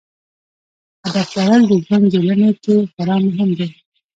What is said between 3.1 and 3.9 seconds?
مهم دی.